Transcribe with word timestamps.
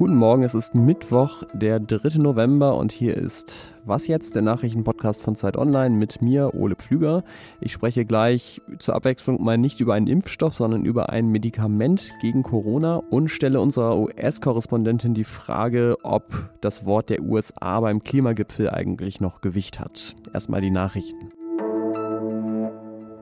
Guten 0.00 0.16
Morgen, 0.16 0.44
es 0.44 0.54
ist 0.54 0.74
Mittwoch, 0.74 1.42
der 1.52 1.78
3. 1.78 2.20
November 2.20 2.78
und 2.78 2.90
hier 2.90 3.14
ist 3.18 3.70
Was 3.84 4.06
jetzt, 4.06 4.34
der 4.34 4.40
Nachrichtenpodcast 4.40 5.20
von 5.20 5.36
Zeit 5.36 5.58
Online 5.58 5.94
mit 5.94 6.22
mir, 6.22 6.54
Ole 6.54 6.74
Pflüger. 6.74 7.22
Ich 7.60 7.72
spreche 7.72 8.06
gleich 8.06 8.62
zur 8.78 8.94
Abwechslung 8.94 9.44
mal 9.44 9.58
nicht 9.58 9.78
über 9.78 9.92
einen 9.92 10.06
Impfstoff, 10.06 10.54
sondern 10.54 10.86
über 10.86 11.10
ein 11.10 11.28
Medikament 11.28 12.14
gegen 12.22 12.42
Corona 12.42 13.02
und 13.10 13.28
stelle 13.28 13.60
unserer 13.60 13.98
US-Korrespondentin 13.98 15.12
die 15.12 15.24
Frage, 15.24 15.98
ob 16.02 16.48
das 16.62 16.86
Wort 16.86 17.10
der 17.10 17.20
USA 17.20 17.78
beim 17.80 18.02
Klimagipfel 18.02 18.70
eigentlich 18.70 19.20
noch 19.20 19.42
Gewicht 19.42 19.80
hat. 19.80 20.14
Erstmal 20.32 20.62
die 20.62 20.70
Nachrichten. 20.70 21.28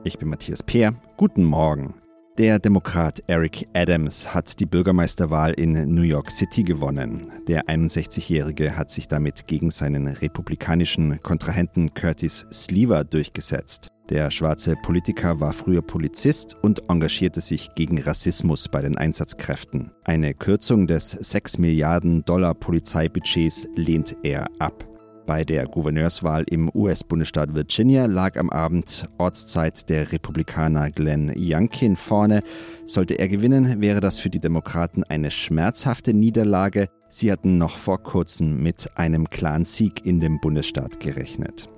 Ich 0.05 0.17
bin 0.17 0.29
Matthias 0.29 0.63
Peer. 0.63 0.93
Guten 1.17 1.43
Morgen. 1.43 1.93
Der 2.39 2.57
Demokrat 2.57 3.21
Eric 3.27 3.67
Adams 3.73 4.33
hat 4.33 4.61
die 4.61 4.65
Bürgermeisterwahl 4.65 5.51
in 5.51 5.73
New 5.93 6.03
York 6.03 6.31
City 6.31 6.63
gewonnen. 6.63 7.29
Der 7.49 7.63
61-Jährige 7.63 8.77
hat 8.77 8.91
sich 8.91 9.09
damit 9.09 9.45
gegen 9.45 9.71
seinen 9.71 10.07
republikanischen 10.07 11.21
Kontrahenten 11.21 11.93
Curtis 11.93 12.47
Sleever 12.49 13.03
durchgesetzt. 13.03 13.89
Der 14.07 14.31
schwarze 14.31 14.75
Politiker 14.81 15.41
war 15.41 15.51
früher 15.51 15.81
Polizist 15.81 16.55
und 16.61 16.89
engagierte 16.89 17.41
sich 17.41 17.75
gegen 17.75 18.01
Rassismus 18.01 18.69
bei 18.69 18.83
den 18.83 18.97
Einsatzkräften. 18.97 19.91
Eine 20.05 20.33
Kürzung 20.33 20.87
des 20.87 21.11
6 21.11 21.57
Milliarden 21.57 22.23
Dollar 22.23 22.53
Polizeibudgets 22.53 23.67
lehnt 23.75 24.15
er 24.23 24.47
ab. 24.59 24.87
Bei 25.29 25.45
der 25.45 25.67
Gouverneurswahl 25.67 26.43
im 26.49 26.71
US-Bundesstaat 26.73 27.53
Virginia 27.53 28.07
lag 28.07 28.35
am 28.35 28.49
Abend 28.49 29.07
Ortszeit 29.19 29.87
der 29.87 30.11
Republikaner 30.11 30.89
Glenn 30.89 31.31
Youngkin 31.37 31.95
vorne. 31.95 32.41
Sollte 32.87 33.13
er 33.13 33.27
gewinnen, 33.27 33.79
wäre 33.79 33.99
das 33.99 34.17
für 34.17 34.31
die 34.31 34.39
Demokraten 34.39 35.03
eine 35.03 35.29
schmerzhafte 35.29 36.15
Niederlage. 36.15 36.87
Sie 37.09 37.31
hatten 37.31 37.59
noch 37.59 37.77
vor 37.77 38.01
kurzem 38.01 38.63
mit 38.63 38.89
einem 38.95 39.29
klaren 39.29 39.65
Sieg 39.65 40.03
in 40.03 40.19
dem 40.19 40.39
Bundesstaat 40.39 40.99
gerechnet. 40.99 41.69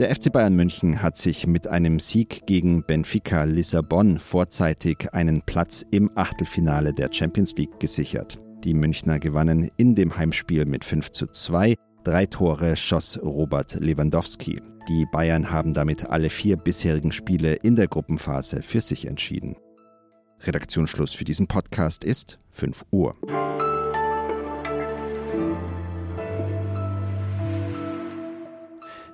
Der 0.00 0.12
FC 0.12 0.32
Bayern 0.32 0.56
München 0.56 1.00
hat 1.00 1.16
sich 1.16 1.46
mit 1.46 1.68
einem 1.68 2.00
Sieg 2.00 2.44
gegen 2.46 2.82
Benfica 2.82 3.44
Lissabon 3.44 4.18
vorzeitig 4.18 5.14
einen 5.14 5.42
Platz 5.42 5.86
im 5.92 6.10
Achtelfinale 6.16 6.92
der 6.92 7.10
Champions 7.12 7.54
League 7.56 7.78
gesichert. 7.78 8.40
Die 8.64 8.74
Münchner 8.74 9.20
gewannen 9.20 9.70
in 9.76 9.94
dem 9.94 10.16
Heimspiel 10.16 10.66
mit 10.66 10.84
5 10.84 11.12
zu 11.12 11.28
2. 11.28 11.76
Drei 12.02 12.24
Tore 12.24 12.76
schoss 12.76 13.20
Robert 13.22 13.74
Lewandowski. 13.74 14.62
Die 14.88 15.04
Bayern 15.12 15.50
haben 15.50 15.74
damit 15.74 16.08
alle 16.08 16.30
vier 16.30 16.56
bisherigen 16.56 17.12
Spiele 17.12 17.56
in 17.56 17.76
der 17.76 17.88
Gruppenphase 17.88 18.62
für 18.62 18.80
sich 18.80 19.06
entschieden. 19.06 19.56
Redaktionsschluss 20.40 21.12
für 21.12 21.24
diesen 21.24 21.46
Podcast 21.46 22.02
ist 22.02 22.38
5 22.52 22.86
Uhr. 22.90 23.14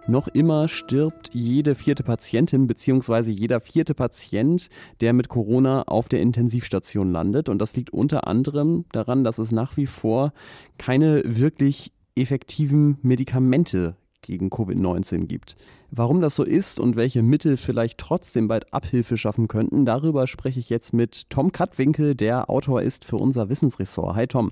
Noch 0.08 0.28
immer 0.28 0.68
stirbt 0.68 1.30
jede 1.32 1.74
vierte 1.74 2.04
Patientin 2.04 2.68
bzw. 2.68 3.32
jeder 3.32 3.58
vierte 3.58 3.92
Patient, 3.94 4.68
der 5.00 5.12
mit 5.12 5.28
Corona 5.28 5.82
auf 5.82 6.08
der 6.08 6.20
Intensivstation 6.20 7.10
landet. 7.10 7.48
Und 7.48 7.58
das 7.58 7.74
liegt 7.74 7.90
unter 7.90 8.28
anderem 8.28 8.84
daran, 8.92 9.24
dass 9.24 9.38
es 9.38 9.50
nach 9.50 9.76
wie 9.76 9.86
vor 9.86 10.32
keine 10.78 11.22
wirklich 11.24 11.90
effektiven 12.16 12.98
Medikamente 13.02 13.96
gegen 14.22 14.48
Covid-19 14.48 15.26
gibt. 15.26 15.56
Warum 15.90 16.20
das 16.20 16.34
so 16.34 16.42
ist 16.42 16.80
und 16.80 16.96
welche 16.96 17.22
Mittel 17.22 17.56
vielleicht 17.56 17.98
trotzdem 17.98 18.48
bald 18.48 18.72
Abhilfe 18.72 19.16
schaffen 19.16 19.46
könnten, 19.46 19.84
darüber 19.84 20.26
spreche 20.26 20.58
ich 20.58 20.68
jetzt 20.68 20.92
mit 20.92 21.30
Tom 21.30 21.52
Katwinkel, 21.52 22.14
der 22.14 22.50
Autor 22.50 22.82
ist 22.82 23.04
für 23.04 23.16
unser 23.16 23.48
Wissensressort. 23.48 24.16
Hi 24.16 24.26
Tom. 24.26 24.50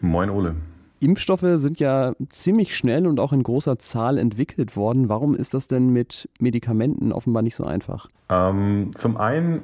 Moin 0.00 0.28
Ole. 0.28 0.56
Impfstoffe 1.00 1.46
sind 1.56 1.78
ja 1.78 2.14
ziemlich 2.30 2.76
schnell 2.76 3.06
und 3.06 3.20
auch 3.20 3.32
in 3.32 3.42
großer 3.42 3.78
Zahl 3.78 4.18
entwickelt 4.18 4.76
worden. 4.76 5.08
Warum 5.08 5.34
ist 5.34 5.54
das 5.54 5.68
denn 5.68 5.90
mit 5.90 6.28
Medikamenten 6.40 7.12
offenbar 7.12 7.42
nicht 7.42 7.54
so 7.54 7.64
einfach? 7.64 8.08
Ähm, 8.30 8.92
zum 8.96 9.16
einen 9.16 9.62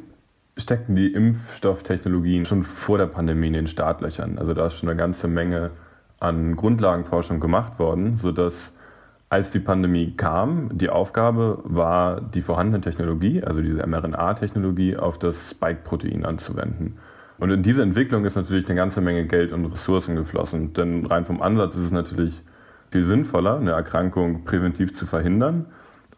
steckten 0.59 0.95
die 0.95 1.13
Impfstofftechnologien 1.13 2.45
schon 2.45 2.65
vor 2.65 2.99
der 2.99 3.07
Pandemie 3.07 3.47
in 3.47 3.55
den 3.55 3.67
Startlöchern. 3.67 4.39
Also 4.39 4.53
da 4.53 4.67
ist 4.67 4.75
schon 4.75 4.91
eine 4.91 4.99
ganze 4.99 5.27
Menge 5.27 5.71
an 6.23 6.57
Grundlagenforschung 6.57 7.41
gemacht 7.41 7.79
worden, 7.79 8.17
sodass 8.17 8.73
als 9.29 9.51
die 9.51 9.61
Pandemie 9.61 10.15
kam, 10.17 10.77
die 10.77 10.91
Aufgabe 10.91 11.61
war, 11.65 12.21
die 12.21 12.43
vorhandene 12.43 12.83
Technologie, 12.83 13.43
also 13.43 13.63
diese 13.63 13.87
mRNA-Technologie, 13.87 14.97
auf 14.97 15.19
das 15.19 15.51
Spike-Protein 15.51 16.25
anzuwenden. 16.25 16.99
Und 17.39 17.51
in 17.51 17.63
diese 17.63 17.83
Entwicklung 17.83 18.25
ist 18.25 18.37
natürlich 18.37 18.67
eine 18.67 18.77
ganze 18.77 19.01
Menge 19.01 19.27
Geld 19.27 19.53
und 19.53 19.65
Ressourcen 19.65 20.15
geflossen. 20.15 20.75
Denn 20.75 21.07
rein 21.07 21.25
vom 21.25 21.43
Ansatz 21.43 21.75
ist 21.75 21.87
es 21.87 21.91
natürlich 21.91 22.41
viel 22.91 23.05
sinnvoller, 23.05 23.57
eine 23.57 23.73
Erkrankung 23.73 24.45
präventiv 24.45 24.95
zu 24.95 25.07
verhindern, 25.07 25.67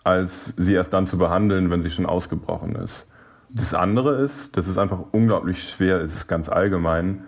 als 0.02 0.52
sie 0.56 0.74
erst 0.74 0.92
dann 0.92 1.06
zu 1.06 1.16
behandeln, 1.16 1.70
wenn 1.70 1.82
sie 1.82 1.90
schon 1.90 2.04
ausgebrochen 2.04 2.74
ist. 2.74 3.06
Das 3.48 3.72
andere 3.72 4.22
ist, 4.22 4.56
dass 4.56 4.66
es 4.66 4.76
einfach 4.76 4.98
unglaublich 5.12 5.66
schwer 5.68 6.00
ist, 6.00 6.26
ganz 6.26 6.48
allgemein, 6.48 7.22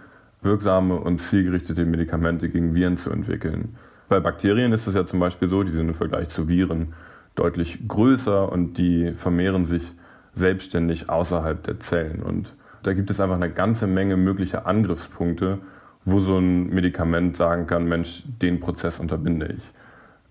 wirksame 0.46 0.96
und 0.96 1.20
zielgerichtete 1.20 1.84
Medikamente 1.84 2.48
gegen 2.48 2.74
Viren 2.74 2.96
zu 2.96 3.10
entwickeln. 3.10 3.76
Bei 4.08 4.20
Bakterien 4.20 4.72
ist 4.72 4.86
es 4.86 4.94
ja 4.94 5.04
zum 5.04 5.20
Beispiel 5.20 5.48
so, 5.48 5.62
die 5.62 5.72
sind 5.72 5.88
im 5.88 5.94
Vergleich 5.94 6.30
zu 6.30 6.48
Viren 6.48 6.94
deutlich 7.34 7.86
größer 7.86 8.50
und 8.50 8.78
die 8.78 9.12
vermehren 9.12 9.66
sich 9.66 9.82
selbstständig 10.34 11.10
außerhalb 11.10 11.62
der 11.64 11.80
Zellen. 11.80 12.22
Und 12.22 12.54
da 12.82 12.94
gibt 12.94 13.10
es 13.10 13.20
einfach 13.20 13.36
eine 13.36 13.50
ganze 13.50 13.86
Menge 13.86 14.16
möglicher 14.16 14.66
Angriffspunkte, 14.66 15.58
wo 16.04 16.20
so 16.20 16.38
ein 16.38 16.68
Medikament 16.68 17.36
sagen 17.36 17.66
kann, 17.66 17.88
Mensch, 17.88 18.22
den 18.40 18.60
Prozess 18.60 18.98
unterbinde 18.98 19.54
ich. 19.58 19.62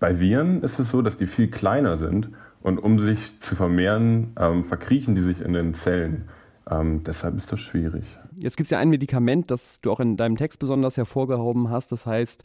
Bei 0.00 0.18
Viren 0.18 0.62
ist 0.62 0.78
es 0.78 0.90
so, 0.90 1.02
dass 1.02 1.16
die 1.16 1.26
viel 1.26 1.48
kleiner 1.48 1.98
sind 1.98 2.30
und 2.62 2.78
um 2.78 2.98
sich 2.98 3.40
zu 3.40 3.54
vermehren, 3.54 4.32
ähm, 4.38 4.64
verkriechen 4.64 5.14
die 5.14 5.20
sich 5.20 5.40
in 5.40 5.52
den 5.52 5.74
Zellen. 5.74 6.24
Ähm, 6.70 7.04
deshalb 7.04 7.38
ist 7.38 7.50
das 7.52 7.60
schwierig. 7.60 8.04
Jetzt 8.36 8.56
gibt 8.56 8.66
es 8.66 8.70
ja 8.70 8.78
ein 8.78 8.88
Medikament, 8.90 9.50
das 9.50 9.80
du 9.80 9.92
auch 9.92 10.00
in 10.00 10.16
deinem 10.16 10.36
Text 10.36 10.58
besonders 10.58 10.96
hervorgehoben 10.96 11.70
hast, 11.70 11.92
das 11.92 12.06
heißt 12.06 12.44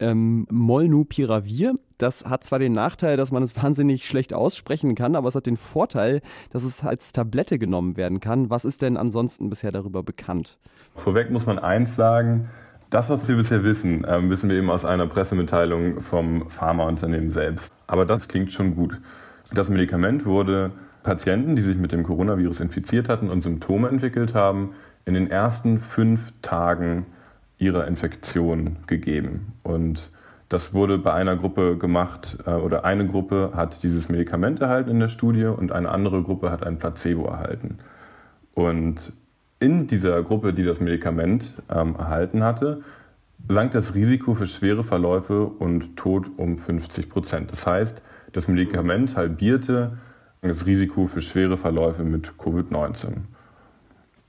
ähm, 0.00 0.46
Molnupiravir. 0.50 1.74
Das 1.96 2.26
hat 2.26 2.42
zwar 2.42 2.58
den 2.58 2.72
Nachteil, 2.72 3.16
dass 3.16 3.30
man 3.30 3.42
es 3.42 3.56
wahnsinnig 3.62 4.06
schlecht 4.06 4.34
aussprechen 4.34 4.94
kann, 4.94 5.16
aber 5.16 5.28
es 5.28 5.34
hat 5.34 5.46
den 5.46 5.56
Vorteil, 5.56 6.20
dass 6.50 6.64
es 6.64 6.84
als 6.84 7.12
Tablette 7.12 7.58
genommen 7.58 7.96
werden 7.96 8.20
kann. 8.20 8.50
Was 8.50 8.64
ist 8.64 8.82
denn 8.82 8.96
ansonsten 8.96 9.48
bisher 9.48 9.72
darüber 9.72 10.02
bekannt? 10.02 10.58
Vorweg 10.96 11.30
muss 11.30 11.46
man 11.46 11.58
eins 11.58 11.94
sagen, 11.94 12.50
das, 12.90 13.08
was 13.08 13.26
wir 13.26 13.36
bisher 13.36 13.64
wissen, 13.64 14.04
äh, 14.04 14.28
wissen 14.28 14.50
wir 14.50 14.56
eben 14.56 14.70
aus 14.70 14.84
einer 14.84 15.06
Pressemitteilung 15.06 16.02
vom 16.02 16.50
Pharmaunternehmen 16.50 17.30
selbst. 17.30 17.72
Aber 17.86 18.04
das 18.04 18.28
klingt 18.28 18.52
schon 18.52 18.74
gut. 18.74 19.00
Das 19.54 19.68
Medikament 19.68 20.26
wurde 20.26 20.72
Patienten, 21.02 21.56
die 21.56 21.62
sich 21.62 21.76
mit 21.76 21.92
dem 21.92 22.02
Coronavirus 22.02 22.60
infiziert 22.60 23.08
hatten 23.08 23.30
und 23.30 23.42
Symptome 23.42 23.88
entwickelt 23.88 24.34
haben, 24.34 24.74
in 25.04 25.14
den 25.14 25.30
ersten 25.30 25.80
fünf 25.80 26.20
Tagen 26.42 27.06
ihrer 27.58 27.86
Infektion 27.86 28.76
gegeben. 28.86 29.52
Und 29.62 30.10
das 30.48 30.74
wurde 30.74 30.98
bei 30.98 31.12
einer 31.12 31.36
Gruppe 31.36 31.78
gemacht, 31.78 32.36
äh, 32.46 32.50
oder 32.50 32.84
eine 32.84 33.06
Gruppe 33.06 33.52
hat 33.54 33.82
dieses 33.82 34.08
Medikament 34.08 34.60
erhalten 34.60 34.90
in 34.90 35.00
der 35.00 35.08
Studie 35.08 35.46
und 35.46 35.72
eine 35.72 35.88
andere 35.90 36.22
Gruppe 36.22 36.50
hat 36.50 36.66
ein 36.66 36.78
Placebo 36.78 37.24
erhalten. 37.26 37.78
Und 38.54 39.12
in 39.60 39.86
dieser 39.86 40.22
Gruppe, 40.22 40.52
die 40.52 40.64
das 40.64 40.80
Medikament 40.80 41.54
ähm, 41.70 41.94
erhalten 41.96 42.42
hatte, 42.42 42.82
sank 43.48 43.72
das 43.72 43.94
Risiko 43.94 44.34
für 44.34 44.46
schwere 44.46 44.84
Verläufe 44.84 45.44
und 45.44 45.96
Tod 45.96 46.30
um 46.36 46.58
50 46.58 47.08
Prozent. 47.08 47.52
Das 47.52 47.66
heißt, 47.66 48.02
das 48.32 48.48
Medikament 48.48 49.16
halbierte 49.16 49.98
das 50.42 50.66
Risiko 50.66 51.06
für 51.06 51.22
schwere 51.22 51.56
Verläufe 51.56 52.02
mit 52.02 52.32
Covid-19. 52.38 53.12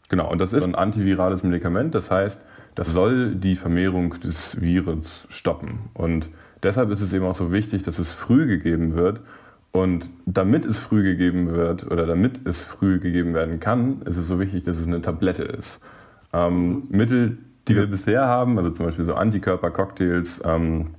Genau, 0.10 0.31
und 0.31 0.39
das 0.39 0.54
ist 0.54 0.63
ein 0.63 0.75
antivirales 0.75 1.44
Medikament, 1.44 1.95
das 1.95 2.12
heißt, 2.12 2.39
das 2.75 2.88
soll 2.94 3.36
die 3.36 3.56
Vermehrung 3.56 4.19
des 4.19 4.60
Virus 4.62 5.25
stoppen. 5.30 5.89
Und 5.95 6.30
deshalb 6.62 6.92
ist 6.92 7.01
es 7.01 7.13
eben 7.13 7.25
auch 7.25 7.36
so 7.36 7.51
wichtig, 7.51 7.83
dass 7.83 7.98
es 7.98 8.12
früh 8.12 8.45
gegeben 8.45 8.95
wird. 8.95 9.21
Und 9.71 10.07
damit 10.27 10.65
es 10.65 10.77
früh 10.77 11.01
gegeben 11.01 11.51
wird 11.51 11.89
oder 11.89 12.06
damit 12.06 12.45
es 12.45 12.62
früh 12.62 13.00
gegeben 13.00 13.33
werden 13.33 13.60
kann, 13.60 14.04
ist 14.04 14.18
es 14.18 14.27
so 14.27 14.39
wichtig, 14.39 14.65
dass 14.65 14.77
es 14.77 14.86
eine 14.86 15.01
Tablette 15.01 15.44
ist. 15.44 15.80
Ähm, 16.31 16.83
Mittel, 16.89 17.39
die 17.68 17.75
wir 17.75 17.88
bisher 17.88 18.27
haben, 18.27 18.60
also 18.60 18.69
zum 18.69 18.86
Beispiel 18.86 19.06
so 19.06 19.15
Antikörpercocktails, 19.15 20.42
ähm, 20.45 20.92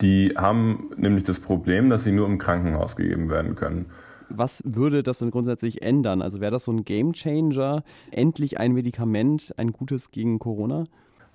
die 0.00 0.34
haben 0.36 0.90
nämlich 0.96 1.24
das 1.24 1.40
Problem, 1.40 1.90
dass 1.90 2.04
sie 2.04 2.12
nur 2.12 2.26
im 2.26 2.38
Krankenhaus 2.38 2.94
gegeben 2.94 3.28
werden 3.28 3.56
können. 3.56 3.86
Was 4.30 4.62
würde 4.64 5.02
das 5.02 5.18
denn 5.18 5.30
grundsätzlich 5.30 5.82
ändern? 5.82 6.22
Also 6.22 6.40
wäre 6.40 6.50
das 6.50 6.64
so 6.64 6.72
ein 6.72 6.84
Gamechanger? 6.84 7.82
Endlich 8.10 8.58
ein 8.58 8.72
Medikament, 8.72 9.54
ein 9.56 9.72
gutes 9.72 10.10
gegen 10.10 10.38
Corona? 10.38 10.84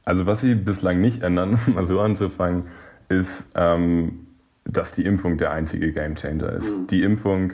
Also 0.04 0.26
was 0.26 0.42
sie 0.42 0.56
bislang 0.56 1.02
nicht 1.02 1.24
ändern, 1.24 1.60
um 1.68 1.74
mal 1.76 1.86
so 1.86 2.00
anzufangen, 2.00 2.68
ist, 3.10 3.46
ähm, 3.56 4.28
dass 4.64 4.94
die 4.94 5.06
Impfung 5.06 5.38
der 5.38 5.52
einzige 5.52 5.92
Gamechanger 5.92 6.54
ist. 6.54 6.70
Mhm. 6.70 6.88
Die 6.88 7.04
Impfung 7.04 7.54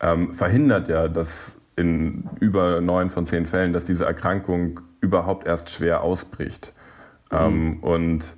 ähm, 0.00 0.34
verhindert 0.34 0.88
ja, 0.88 1.08
dass 1.08 1.56
in 1.76 2.28
über 2.40 2.80
neun 2.80 3.10
von 3.10 3.26
zehn 3.26 3.46
Fällen, 3.46 3.72
dass 3.72 3.84
diese 3.84 4.04
Erkrankung 4.04 4.80
überhaupt 5.00 5.46
erst 5.46 5.70
schwer 5.70 6.02
ausbricht. 6.02 6.72
Ähm, 7.32 7.64
mhm. 7.64 7.78
und 7.78 8.36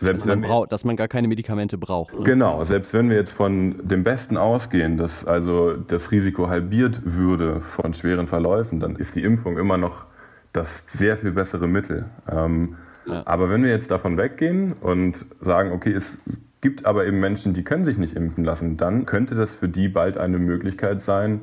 selbst 0.00 0.26
dass, 0.26 0.26
man 0.26 0.42
wir, 0.42 0.66
dass 0.66 0.84
man 0.84 0.96
gar 0.96 1.08
keine 1.08 1.28
Medikamente 1.28 1.78
braucht. 1.78 2.18
Ne? 2.18 2.24
Genau, 2.24 2.64
selbst 2.64 2.92
wenn 2.92 3.10
wir 3.10 3.16
jetzt 3.16 3.32
von 3.32 3.76
dem 3.86 4.02
Besten 4.02 4.36
ausgehen, 4.36 4.96
dass 4.96 5.24
also 5.24 5.74
das 5.74 6.10
Risiko 6.10 6.48
halbiert 6.48 7.00
würde 7.04 7.60
von 7.60 7.94
schweren 7.94 8.26
Verläufen, 8.26 8.80
dann 8.80 8.96
ist 8.96 9.14
die 9.14 9.22
Impfung 9.22 9.58
immer 9.58 9.76
noch 9.76 10.04
das 10.52 10.84
sehr 10.88 11.16
viel 11.16 11.32
bessere 11.32 11.68
Mittel. 11.68 12.06
Ähm, 12.30 12.76
ja. 13.06 13.22
Aber 13.26 13.50
wenn 13.50 13.62
wir 13.62 13.70
jetzt 13.70 13.90
davon 13.90 14.16
weggehen 14.16 14.72
und 14.72 15.26
sagen, 15.40 15.72
okay, 15.72 15.92
es 15.92 16.16
gibt 16.60 16.86
aber 16.86 17.06
eben 17.06 17.20
Menschen, 17.20 17.52
die 17.52 17.62
können 17.62 17.84
sich 17.84 17.98
nicht 17.98 18.16
impfen 18.16 18.44
lassen, 18.44 18.76
dann 18.76 19.04
könnte 19.04 19.34
das 19.34 19.54
für 19.54 19.68
die 19.68 19.88
bald 19.88 20.16
eine 20.16 20.38
Möglichkeit 20.38 21.02
sein, 21.02 21.42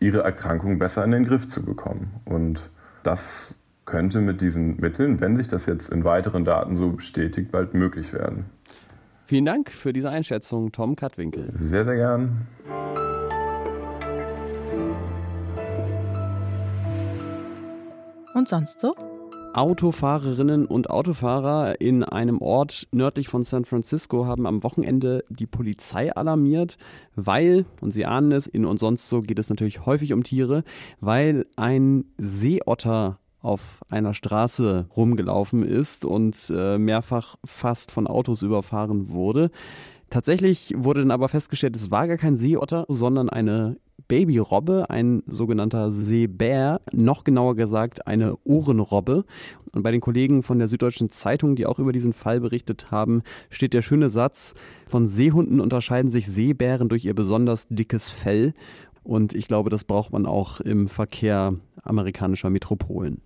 ihre 0.00 0.22
Erkrankung 0.22 0.78
besser 0.78 1.04
in 1.04 1.10
den 1.10 1.24
Griff 1.24 1.48
zu 1.50 1.62
bekommen. 1.62 2.14
Und 2.24 2.62
das 3.02 3.54
könnte 3.92 4.22
mit 4.22 4.40
diesen 4.40 4.80
Mitteln, 4.80 5.20
wenn 5.20 5.36
sich 5.36 5.48
das 5.48 5.66
jetzt 5.66 5.90
in 5.90 6.02
weiteren 6.02 6.46
Daten 6.46 6.76
so 6.76 6.92
bestätigt, 6.92 7.52
bald 7.52 7.74
möglich 7.74 8.14
werden. 8.14 8.46
Vielen 9.26 9.44
Dank 9.44 9.68
für 9.68 9.92
diese 9.92 10.08
Einschätzung, 10.08 10.72
Tom 10.72 10.96
Katwinkel. 10.96 11.50
Sehr, 11.60 11.84
sehr 11.84 11.96
gern. 11.96 12.46
Und 18.34 18.48
sonst 18.48 18.80
so? 18.80 18.94
Autofahrerinnen 19.52 20.64
und 20.64 20.88
Autofahrer 20.88 21.78
in 21.82 22.02
einem 22.02 22.40
Ort 22.40 22.88
nördlich 22.92 23.28
von 23.28 23.44
San 23.44 23.66
Francisco 23.66 24.24
haben 24.24 24.46
am 24.46 24.62
Wochenende 24.62 25.22
die 25.28 25.46
Polizei 25.46 26.10
alarmiert, 26.10 26.78
weil, 27.14 27.66
und 27.82 27.90
Sie 27.90 28.06
ahnen 28.06 28.32
es, 28.32 28.46
in 28.46 28.64
und 28.64 28.80
sonst 28.80 29.10
so 29.10 29.20
geht 29.20 29.38
es 29.38 29.50
natürlich 29.50 29.84
häufig 29.84 30.14
um 30.14 30.22
Tiere, 30.22 30.64
weil 31.00 31.44
ein 31.56 32.06
Seeotter 32.16 33.18
auf 33.42 33.80
einer 33.90 34.14
Straße 34.14 34.86
rumgelaufen 34.96 35.62
ist 35.62 36.04
und 36.04 36.52
äh, 36.54 36.78
mehrfach 36.78 37.36
fast 37.44 37.90
von 37.90 38.06
Autos 38.06 38.42
überfahren 38.42 39.10
wurde. 39.10 39.50
Tatsächlich 40.10 40.74
wurde 40.76 41.00
dann 41.00 41.10
aber 41.10 41.28
festgestellt, 41.28 41.74
es 41.74 41.90
war 41.90 42.06
gar 42.06 42.18
kein 42.18 42.36
Seeotter, 42.36 42.84
sondern 42.88 43.30
eine 43.30 43.78
Babyrobbe, 44.08 44.90
ein 44.90 45.22
sogenannter 45.26 45.90
Seebär, 45.90 46.80
noch 46.92 47.24
genauer 47.24 47.56
gesagt 47.56 48.06
eine 48.06 48.36
Ohrenrobbe. 48.44 49.24
Und 49.72 49.82
bei 49.82 49.90
den 49.90 50.02
Kollegen 50.02 50.42
von 50.42 50.58
der 50.58 50.68
Süddeutschen 50.68 51.08
Zeitung, 51.08 51.56
die 51.56 51.64
auch 51.64 51.78
über 51.78 51.92
diesen 51.92 52.12
Fall 52.12 52.40
berichtet 52.40 52.90
haben, 52.90 53.22
steht 53.48 53.72
der 53.72 53.80
schöne 53.80 54.10
Satz, 54.10 54.52
von 54.86 55.08
Seehunden 55.08 55.60
unterscheiden 55.60 56.10
sich 56.10 56.26
Seebären 56.26 56.90
durch 56.90 57.06
ihr 57.06 57.14
besonders 57.14 57.66
dickes 57.68 58.10
Fell. 58.10 58.52
Und 59.02 59.34
ich 59.34 59.48
glaube, 59.48 59.70
das 59.70 59.84
braucht 59.84 60.12
man 60.12 60.26
auch 60.26 60.60
im 60.60 60.88
Verkehr 60.88 61.54
amerikanischer 61.82 62.50
Metropolen. 62.50 63.22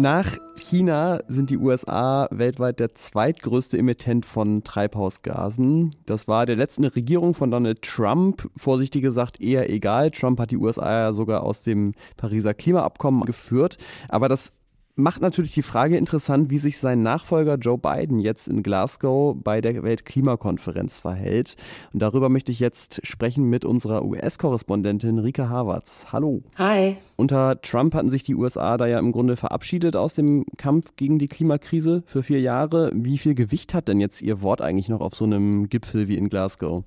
Nach 0.00 0.36
China 0.54 1.20
sind 1.26 1.50
die 1.50 1.58
USA 1.58 2.28
weltweit 2.30 2.78
der 2.78 2.94
zweitgrößte 2.94 3.76
Emittent 3.76 4.24
von 4.24 4.62
Treibhausgasen. 4.62 5.90
Das 6.06 6.28
war 6.28 6.46
der 6.46 6.54
letzten 6.54 6.84
Regierung 6.84 7.34
von 7.34 7.50
Donald 7.50 7.82
Trump, 7.82 8.48
vorsichtig 8.56 9.02
gesagt, 9.02 9.40
eher 9.40 9.68
egal. 9.70 10.12
Trump 10.12 10.38
hat 10.38 10.52
die 10.52 10.56
USA 10.56 10.88
ja 10.88 11.12
sogar 11.12 11.42
aus 11.42 11.62
dem 11.62 11.94
Pariser 12.16 12.54
Klimaabkommen 12.54 13.24
geführt. 13.24 13.76
Aber 14.08 14.28
das 14.28 14.52
macht 14.98 15.22
natürlich 15.22 15.54
die 15.54 15.62
Frage 15.62 15.96
interessant, 15.96 16.50
wie 16.50 16.58
sich 16.58 16.78
sein 16.78 17.02
Nachfolger 17.02 17.54
Joe 17.54 17.78
Biden 17.78 18.18
jetzt 18.18 18.48
in 18.48 18.62
Glasgow 18.62 19.36
bei 19.42 19.60
der 19.60 19.82
Weltklimakonferenz 19.82 20.98
verhält. 20.98 21.56
Und 21.92 22.02
darüber 22.02 22.28
möchte 22.28 22.50
ich 22.50 22.58
jetzt 22.58 23.06
sprechen 23.06 23.44
mit 23.44 23.64
unserer 23.64 24.04
US-Korrespondentin 24.04 25.20
Rika 25.20 25.48
Havertz. 25.48 26.08
Hallo. 26.12 26.42
Hi. 26.56 26.96
Unter 27.16 27.62
Trump 27.62 27.94
hatten 27.94 28.10
sich 28.10 28.24
die 28.24 28.34
USA 28.34 28.76
da 28.76 28.86
ja 28.86 28.98
im 28.98 29.12
Grunde 29.12 29.36
verabschiedet 29.36 29.94
aus 29.94 30.14
dem 30.14 30.44
Kampf 30.56 30.96
gegen 30.96 31.18
die 31.18 31.28
Klimakrise 31.28 32.02
für 32.04 32.24
vier 32.24 32.40
Jahre. 32.40 32.90
Wie 32.92 33.18
viel 33.18 33.36
Gewicht 33.36 33.74
hat 33.74 33.86
denn 33.86 34.00
jetzt 34.00 34.20
Ihr 34.20 34.42
Wort 34.42 34.60
eigentlich 34.60 34.88
noch 34.88 35.00
auf 35.00 35.14
so 35.14 35.24
einem 35.24 35.68
Gipfel 35.68 36.08
wie 36.08 36.16
in 36.16 36.28
Glasgow? 36.28 36.82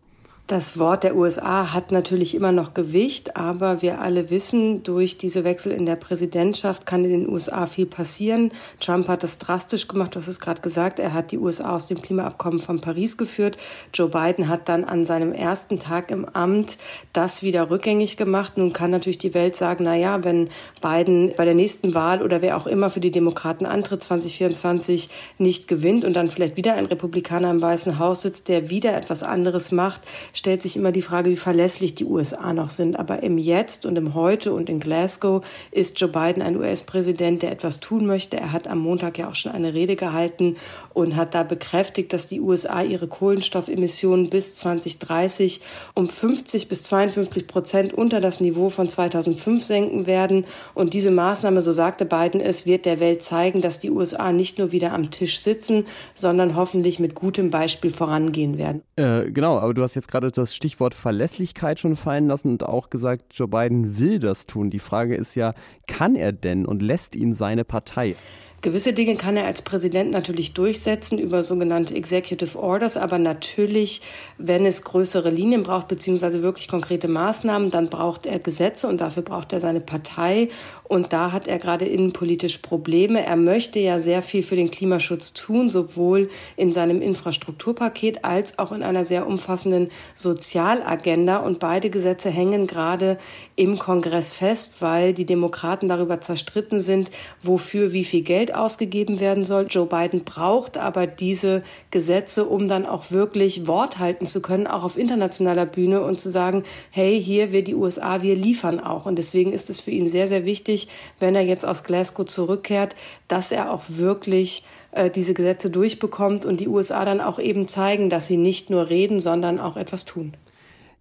Das 0.51 0.77
Wort 0.77 1.06
der 1.06 1.15
USA 1.15 1.71
hat 1.71 1.94
natürlich 1.94 2.36
immer 2.36 2.51
noch 2.51 2.74
Gewicht, 2.74 3.38
aber 3.38 3.81
wir 3.81 4.01
alle 4.01 4.30
wissen, 4.30 4.83
durch 4.83 5.18
diese 5.18 5.45
Wechsel 5.45 5.71
in 5.71 5.86
der 5.86 5.95
Präsidentschaft 5.95 6.86
kann 6.86 7.06
in 7.06 7.12
den 7.12 7.30
USA 7.30 7.68
viel 7.68 7.86
passieren. 7.86 8.51
Trump 8.81 9.07
hat 9.07 9.24
das 9.24 9.38
drastisch 9.38 9.88
gemacht, 9.88 10.13
du 10.13 10.19
hast 10.19 10.27
es 10.27 10.42
gerade 10.42 10.59
gesagt, 10.59 11.00
er 11.00 11.13
hat 11.13 11.31
die 11.31 11.38
USA 11.38 11.74
aus 11.74 11.86
dem 11.86 12.01
Klimaabkommen 12.01 12.59
von 12.59 12.81
Paris 12.81 13.18
geführt. 13.18 13.56
Joe 13.94 14.09
Biden 14.09 14.50
hat 14.50 14.68
dann 14.68 14.83
an 14.83 15.06
seinem 15.06 15.31
ersten 15.31 15.80
Tag 15.80 16.12
im 16.12 16.25
Amt 16.25 16.77
das 17.13 17.44
wieder 17.44 17.69
rückgängig 17.69 18.18
gemacht. 18.18 18.57
Nun 18.57 18.74
kann 18.74 18.92
natürlich 18.92 19.19
die 19.19 19.33
Welt 19.33 19.56
sagen, 19.56 19.86
na 19.86 19.95
ja, 19.95 20.25
wenn 20.25 20.50
Biden 20.81 21.31
bei 21.38 21.45
der 21.45 21.56
nächsten 21.56 21.94
Wahl 21.94 22.21
oder 22.21 22.42
wer 22.42 22.57
auch 22.57 22.68
immer 22.68 22.89
für 22.89 23.00
die 23.00 23.12
Demokraten 23.12 23.65
antritt 23.65 24.03
2024 24.03 25.09
nicht 25.38 25.69
gewinnt 25.69 26.03
und 26.03 26.13
dann 26.13 26.27
vielleicht 26.27 26.57
wieder 26.57 26.74
ein 26.74 26.88
Republikaner 26.88 27.51
im 27.51 27.62
Weißen 27.62 28.00
Haus 28.00 28.24
sitzt, 28.24 28.50
der 28.50 28.69
wieder 28.69 28.98
etwas 28.98 29.24
anderes 29.24 29.71
macht, 29.71 30.01
stellt 30.41 30.63
sich 30.63 30.75
immer 30.75 30.91
die 30.91 31.03
Frage, 31.03 31.29
wie 31.29 31.35
verlässlich 31.35 31.93
die 31.93 32.03
USA 32.03 32.51
noch 32.51 32.71
sind. 32.71 32.97
Aber 32.97 33.21
im 33.21 33.38
Jetzt 33.38 33.85
und 33.85 33.95
im 33.95 34.15
Heute 34.15 34.53
und 34.53 34.71
in 34.71 34.79
Glasgow 34.79 35.45
ist 35.69 35.99
Joe 35.99 36.09
Biden 36.09 36.41
ein 36.41 36.57
US-Präsident, 36.57 37.43
der 37.43 37.51
etwas 37.51 37.79
tun 37.79 38.07
möchte. 38.07 38.38
Er 38.38 38.51
hat 38.51 38.67
am 38.67 38.79
Montag 38.79 39.19
ja 39.19 39.29
auch 39.29 39.35
schon 39.35 39.51
eine 39.51 39.75
Rede 39.75 39.95
gehalten 39.95 40.55
und 40.95 41.15
hat 41.15 41.35
da 41.35 41.43
bekräftigt, 41.43 42.11
dass 42.11 42.25
die 42.25 42.41
USA 42.41 42.81
ihre 42.81 43.07
Kohlenstoffemissionen 43.07 44.31
bis 44.31 44.55
2030 44.55 45.61
um 45.93 46.09
50 46.09 46.67
bis 46.67 46.81
52 46.85 47.45
Prozent 47.45 47.93
unter 47.93 48.19
das 48.19 48.41
Niveau 48.41 48.71
von 48.71 48.89
2005 48.89 49.63
senken 49.63 50.07
werden. 50.07 50.45
Und 50.73 50.95
diese 50.95 51.11
Maßnahme, 51.11 51.61
so 51.61 51.71
sagte 51.71 52.03
Biden 52.03 52.41
es, 52.41 52.65
wird 52.65 52.85
der 52.85 52.99
Welt 52.99 53.21
zeigen, 53.21 53.61
dass 53.61 53.77
die 53.77 53.91
USA 53.91 54.31
nicht 54.31 54.57
nur 54.57 54.71
wieder 54.71 54.91
am 54.93 55.11
Tisch 55.11 55.39
sitzen, 55.39 55.85
sondern 56.15 56.55
hoffentlich 56.55 56.97
mit 56.97 57.13
gutem 57.13 57.51
Beispiel 57.51 57.91
vorangehen 57.91 58.57
werden. 58.57 58.81
Äh, 58.95 59.29
genau, 59.29 59.59
aber 59.59 59.75
du 59.75 59.83
hast 59.83 59.93
jetzt 59.93 60.07
gerade 60.07 60.20
das 60.29 60.53
Stichwort 60.53 60.94
Verlässlichkeit 60.94 61.79
schon 61.79 61.95
fallen 61.95 62.27
lassen 62.27 62.50
und 62.50 62.63
auch 62.63 62.89
gesagt, 62.89 63.33
Joe 63.33 63.47
Biden 63.47 63.97
will 63.97 64.19
das 64.19 64.45
tun. 64.45 64.69
Die 64.69 64.79
Frage 64.79 65.15
ist 65.15 65.35
ja, 65.35 65.53
kann 65.88 66.15
er 66.15 66.31
denn 66.31 66.65
und 66.65 66.83
lässt 66.83 67.15
ihn 67.15 67.33
seine 67.33 67.65
Partei? 67.65 68.15
Gewisse 68.62 68.94
Dinge 68.94 69.15
kann 69.15 69.38
er 69.38 69.45
als 69.45 69.63
Präsident 69.63 70.12
natürlich 70.12 70.53
durchsetzen 70.53 71.18
über 71.18 71.41
sogenannte 71.41 71.95
Executive 71.95 72.59
Orders, 72.59 72.95
aber 72.95 73.18
natürlich, 73.18 74.03
wenn 74.38 74.68
es 74.68 74.83
größere 74.83 75.31
Linien 75.31 75.63
braucht, 75.63 75.88
beziehungsweise 75.88 76.44
wirklich 76.44 76.67
konkrete 76.67 77.07
Maßnahmen, 77.07 77.72
dann 77.72 77.89
braucht 77.89 78.27
er 78.27 78.38
Gesetze 78.38 78.88
und 78.88 79.01
dafür 79.01 79.24
braucht 79.24 79.51
er 79.51 79.62
seine 79.62 79.81
Partei. 79.81 80.50
Und 80.91 81.13
da 81.13 81.31
hat 81.31 81.48
er 81.48 81.57
gerade 81.57 81.86
innenpolitisch 81.86 82.57
Probleme. 82.57 83.25
Er 83.25 83.38
möchte 83.38 83.79
ja 83.79 84.01
sehr 84.01 84.21
viel 84.21 84.43
für 84.43 84.57
den 84.57 84.71
Klimaschutz 84.71 85.31
tun, 85.31 85.69
sowohl 85.69 86.27
in 86.57 86.74
seinem 86.74 87.01
Infrastrukturpaket 87.01 88.25
als 88.25 88.60
auch 88.60 88.74
in 88.74 88.83
einer 88.83 89.05
sehr 89.05 89.25
umfassenden 89.25 89.88
Sozialagenda. 90.15 91.38
Und 91.38 91.60
beide 91.60 91.89
Gesetze 91.89 92.29
hängen 92.29 92.67
gerade 92.67 93.17
im 93.55 93.79
Kongress 93.79 94.33
fest, 94.33 94.81
weil 94.81 95.13
die 95.13 95.25
Demokraten 95.25 95.88
darüber 95.88 96.19
zerstritten 96.19 96.81
sind, 96.81 97.10
wofür 97.41 97.93
wie 97.93 98.03
viel 98.03 98.24
Geld 98.24 98.53
ausgegeben 98.53 99.21
werden 99.21 99.45
soll. 99.45 99.67
Joe 99.69 99.86
Biden 99.86 100.25
braucht 100.25 100.77
aber 100.77 101.07
diese 101.07 101.63
Gesetze, 101.91 102.43
um 102.43 102.67
dann 102.67 102.86
auch 102.86 103.12
wirklich 103.12 103.65
Wort 103.65 103.98
halten 103.98 104.25
zu 104.25 104.41
können, 104.41 104.67
auch 104.67 104.83
auf 104.83 104.98
internationaler 104.98 105.67
Bühne 105.67 106.01
und 106.01 106.19
zu 106.19 106.29
sagen, 106.29 106.63
hey, 106.89 107.21
hier 107.24 107.53
wir 107.53 107.63
die 107.63 107.75
USA, 107.75 108.21
wir 108.21 108.36
liefern 108.36 108.81
auch. 108.81 109.05
Und 109.05 109.17
deswegen 109.17 109.53
ist 109.53 109.69
es 109.69 109.79
für 109.79 109.91
ihn 109.91 110.10
sehr, 110.10 110.27
sehr 110.27 110.43
wichtig, 110.43 110.80
wenn 111.19 111.35
er 111.35 111.43
jetzt 111.43 111.65
aus 111.65 111.83
Glasgow 111.83 112.25
zurückkehrt, 112.25 112.95
dass 113.27 113.51
er 113.51 113.71
auch 113.71 113.83
wirklich 113.88 114.63
äh, 114.91 115.09
diese 115.09 115.33
Gesetze 115.33 115.69
durchbekommt 115.69 116.45
und 116.45 116.59
die 116.59 116.67
USA 116.67 117.05
dann 117.05 117.21
auch 117.21 117.39
eben 117.39 117.67
zeigen, 117.67 118.09
dass 118.09 118.27
sie 118.27 118.38
nicht 118.38 118.69
nur 118.69 118.89
reden, 118.89 119.19
sondern 119.19 119.59
auch 119.59 119.77
etwas 119.77 120.05
tun. 120.05 120.33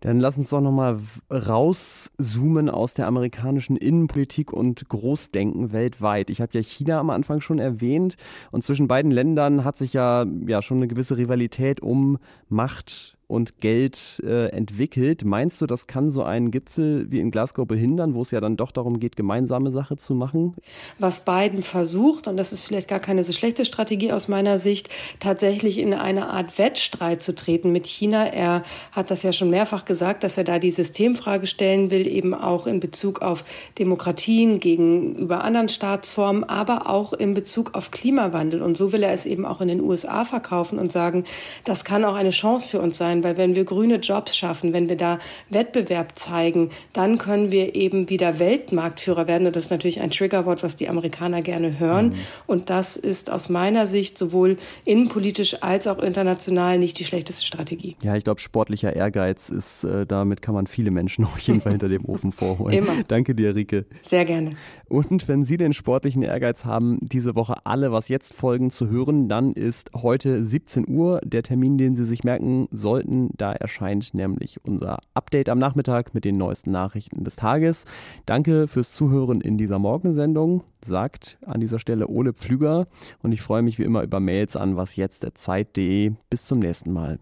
Dann 0.01 0.19
lass 0.19 0.39
uns 0.39 0.49
doch 0.49 0.63
nochmal 0.63 0.99
rauszoomen 1.31 2.71
aus 2.71 2.95
der 2.95 3.07
amerikanischen 3.07 3.77
Innenpolitik 3.77 4.51
und 4.51 4.89
Großdenken 4.89 5.73
weltweit. 5.73 6.31
Ich 6.31 6.41
habe 6.41 6.53
ja 6.55 6.63
China 6.63 6.99
am 6.99 7.11
Anfang 7.11 7.43
schon 7.43 7.59
erwähnt 7.59 8.17
und 8.51 8.65
zwischen 8.65 8.89
beiden 8.89 9.11
Ländern 9.11 9.63
hat 9.63 9.77
sich 9.77 9.93
ja, 9.93 10.25
ja 10.47 10.63
schon 10.63 10.79
eine 10.79 10.89
gewisse 10.89 11.19
Rivalität 11.19 11.83
um 11.83 12.19
Macht 12.49 13.19
und 13.31 13.61
Geld 13.61 14.21
äh, 14.25 14.49
entwickelt. 14.49 15.25
Meinst 15.25 15.61
du, 15.61 15.67
das 15.67 15.87
kann 15.87 16.11
so 16.11 16.25
einen 16.25 16.51
Gipfel 16.51 17.11
wie 17.11 17.21
in 17.21 17.31
Glasgow 17.31 17.67
behindern, 17.67 18.15
wo 18.15 18.23
es 18.23 18.33
ja 18.33 18.41
dann 18.41 18.57
doch 18.57 18.73
darum 18.73 18.99
geht, 18.99 19.17
gemeinsame 19.17 19.71
Sache 19.71 19.97
zu 19.97 20.15
machen? 20.15 20.57
Was 20.99 21.25
Biden 21.25 21.63
versucht, 21.63 22.27
und 22.27 22.37
das 22.37 22.53
ist 22.53 22.63
vielleicht 22.63 22.89
gar 22.89 22.99
keine 22.99 23.23
so 23.23 23.33
schlechte 23.33 23.65
Strategie 23.65 24.13
aus 24.13 24.27
meiner 24.27 24.59
Sicht, 24.59 24.89
tatsächlich 25.21 25.79
in 25.79 25.95
eine 25.95 26.29
Art 26.31 26.59
Wettstreit 26.59 27.23
zu 27.23 27.35
treten 27.35 27.71
mit 27.71 27.87
China. 27.87 28.27
Er 28.27 28.65
hat 28.91 29.13
das 29.13 29.23
ja 29.23 29.33
schon 29.33 29.51
mehrfach 29.51 29.85
gesagt, 29.85 30.25
dass 30.25 30.37
er 30.37 30.45
da 30.45 30.59
die 30.59 30.73
Systemfrage 30.73 31.47
stellen 31.47 31.93
will, 31.93 32.09
eben 32.09 32.35
auch 32.35 32.67
in 32.67 32.81
Bezug 32.81 33.23
auf 33.23 33.45
Demokratien 33.79 34.59
gegenüber 34.59 35.45
anderen 35.45 35.69
Staatsformen, 35.69 36.43
aber 36.43 36.91
auch 36.91 37.13
in 37.13 37.35
Bezug 37.35 37.77
auf 37.77 37.93
Klimawandel. 37.93 38.61
Und 38.61 38.77
so 38.77 38.93
will 38.93 39.05
er 39.05 39.13
es 39.13 39.25
eben 39.25 39.47
auch 39.47 39.61
in 39.61 39.69
den 39.69 39.81
USA 39.81 40.25
verkaufen 40.25 40.81
und 40.81 40.91
sagen, 40.91 41.25
das 41.65 41.85
kann 41.85 42.05
auch 42.05 42.17
eine 42.17 42.31
Chance 42.31 42.67
für 42.67 42.81
uns 42.81 42.99
sein 42.99 43.20
kann, 43.21 43.25
weil 43.25 43.37
wenn 43.37 43.55
wir 43.55 43.65
grüne 43.65 43.97
Jobs 43.97 44.37
schaffen, 44.37 44.73
wenn 44.73 44.89
wir 44.89 44.97
da 44.97 45.19
Wettbewerb 45.49 46.19
zeigen, 46.19 46.71
dann 46.93 47.19
können 47.19 47.51
wir 47.51 47.75
eben 47.75 48.09
wieder 48.09 48.39
Weltmarktführer 48.39 49.27
werden. 49.27 49.47
Und 49.47 49.57
das 49.57 49.65
ist 49.65 49.71
natürlich 49.71 50.01
ein 50.01 50.11
Triggerwort, 50.11 50.63
was 50.63 50.77
die 50.77 50.89
Amerikaner 50.89 51.43
gerne 51.43 51.79
hören. 51.79 52.11
Mhm. 52.11 52.15
Und 52.47 52.71
das 52.71 52.97
ist 52.97 53.31
aus 53.31 53.49
meiner 53.49 53.87
Sicht 53.87 54.19
sowohl 54.19 54.57
innenpolitisch 54.85 55.63
als 55.63 55.87
auch 55.87 55.99
international 55.99 56.79
nicht 56.79 56.99
die 56.99 57.05
schlechteste 57.05 57.45
Strategie. 57.45 57.97
Ja, 58.03 58.17
ich 58.17 58.25
glaube, 58.25 58.41
sportlicher 58.41 58.95
Ehrgeiz 58.95 59.49
ist, 59.49 59.85
äh, 59.85 60.07
damit 60.07 60.43
kann 60.43 60.55
man 60.55 60.67
viele 60.67 60.91
Menschen 60.91 61.25
auf 61.31 61.39
jeden 61.41 61.61
Fall 61.61 61.73
hinter 61.73 61.89
dem 61.89 62.05
Ofen 62.05 62.33
vorholen. 62.33 62.75
Immer. 62.79 62.93
Danke 63.07 63.35
dir, 63.35 63.55
Rike. 63.55 63.85
Sehr 64.03 64.25
gerne. 64.25 64.57
Und 64.91 65.29
wenn 65.29 65.45
Sie 65.45 65.57
den 65.57 65.73
sportlichen 65.73 66.23
Ehrgeiz 66.23 66.65
haben, 66.65 66.99
diese 67.01 67.37
Woche 67.37 67.55
alle 67.65 67.93
was 67.93 68.09
jetzt 68.09 68.35
folgen 68.35 68.71
zu 68.71 68.89
hören, 68.89 69.29
dann 69.29 69.53
ist 69.53 69.93
heute 69.95 70.45
17 70.45 70.89
Uhr 70.89 71.21
der 71.23 71.45
Termin, 71.45 71.79
den 71.79 71.95
Sie 71.95 72.05
sich 72.05 72.25
merken 72.25 72.67
sollten. 72.73 73.31
Da 73.37 73.53
erscheint 73.53 74.15
nämlich 74.15 74.59
unser 74.65 74.99
Update 75.15 75.49
am 75.49 75.61
Nachmittag 75.61 76.13
mit 76.13 76.25
den 76.25 76.35
neuesten 76.35 76.73
Nachrichten 76.73 77.23
des 77.23 77.37
Tages. 77.37 77.85
Danke 78.27 78.67
fürs 78.67 78.93
Zuhören 78.93 79.41
in 79.41 79.59
dieser 79.59 79.79
Morgensendung, 79.79 80.65
sagt 80.85 81.39
an 81.47 81.61
dieser 81.61 81.79
Stelle 81.79 82.09
Ole 82.09 82.33
Pflüger. 82.33 82.89
Und 83.23 83.31
ich 83.31 83.43
freue 83.43 83.63
mich 83.63 83.79
wie 83.79 83.85
immer 83.85 84.03
über 84.03 84.19
Mails 84.19 84.57
an 84.57 84.75
wasjetzt.zeit.de. 84.77 86.15
Bis 86.29 86.47
zum 86.47 86.59
nächsten 86.59 86.93
Mal. 86.93 87.21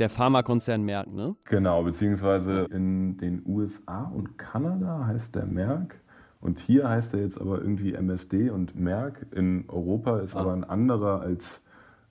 Der 0.00 0.10
Pharmakonzern 0.10 0.82
Merck, 0.82 1.12
ne? 1.12 1.36
Genau, 1.44 1.82
beziehungsweise 1.82 2.66
in 2.70 3.16
den 3.18 3.42
USA 3.46 4.04
und 4.04 4.38
Kanada 4.38 5.06
heißt 5.06 5.34
der 5.34 5.46
Merck. 5.46 6.00
Und 6.40 6.58
hier 6.58 6.88
heißt 6.88 7.14
er 7.14 7.20
jetzt 7.20 7.40
aber 7.40 7.58
irgendwie 7.58 7.94
MSD 7.94 8.50
und 8.50 8.78
Merck. 8.78 9.26
In 9.34 9.64
Europa 9.68 10.20
ist 10.20 10.36
ah. 10.36 10.40
aber 10.40 10.52
ein 10.52 10.64
anderer 10.64 11.20
als, 11.20 11.62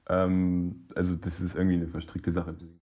ähm, 0.09 0.87
also 0.95 1.15
das 1.15 1.39
ist 1.39 1.55
irgendwie 1.55 1.75
eine 1.75 1.87
verstrickte 1.87 2.31
Sache. 2.31 2.55